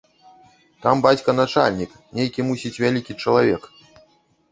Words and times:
Там 0.85 1.03
бацька 1.05 1.35
начальнік, 1.39 1.91
нейкі, 2.19 2.45
мусіць, 2.47 2.73
вялікі 2.85 3.17
чалавек. 3.25 3.69